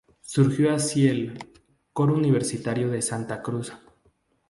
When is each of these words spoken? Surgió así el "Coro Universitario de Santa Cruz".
Surgió 0.23 0.73
así 0.73 1.07
el 1.07 1.37
"Coro 1.93 2.15
Universitario 2.15 2.89
de 2.89 3.03
Santa 3.03 3.43
Cruz". 3.43 3.71